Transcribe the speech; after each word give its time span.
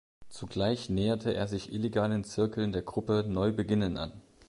Zugleich 0.29 0.89
näherte 0.89 1.31
er 1.35 1.45
sich 1.47 1.71
illegalen 1.71 2.23
Zirkeln 2.23 2.71
der 2.71 2.81
Gruppe 2.81 3.23
Neu 3.27 3.51
Beginnen 3.51 3.97
an. 3.97 4.11